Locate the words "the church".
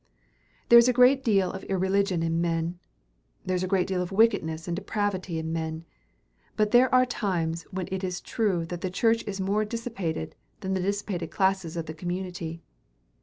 8.81-9.23